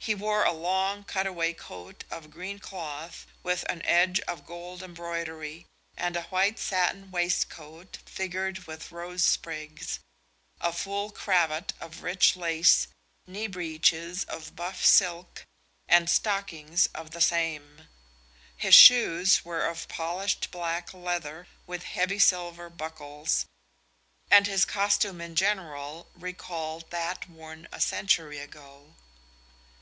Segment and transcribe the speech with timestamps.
[0.00, 4.82] He wore a long cut away coat of green cloth with an edge of gold
[4.82, 5.66] embroidery,
[5.98, 9.98] and a white satin waistcoat figured with rose sprigs,
[10.60, 12.86] a full cravat of rich lace,
[13.26, 15.44] knee breeches of buff silk,
[15.88, 17.88] and stockings of the same.
[18.56, 23.44] His shoes were of polished black leather with heavy silver buckles,
[24.30, 28.94] and his costume in general recalled that worn a century ago.